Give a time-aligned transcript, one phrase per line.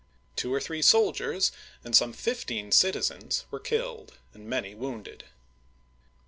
[0.35, 1.51] Two or three soldiers
[1.83, 5.25] and some fifteen citizens were killed and many wounded.